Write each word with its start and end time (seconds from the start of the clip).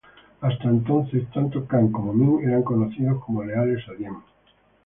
Hasta 0.41 0.63
entonces 0.67 1.29
tanto 1.31 1.67
Khanh 1.67 1.91
como 1.91 2.11
Minh 2.11 2.43
eran 2.43 2.63
conocidos 2.63 3.23
como 3.23 3.43
leales 3.43 3.87
a 3.87 3.93
Diem. 3.93 4.15